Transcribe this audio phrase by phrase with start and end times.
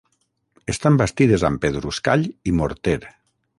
[0.73, 2.99] Estan bastides amb pedruscall i morter.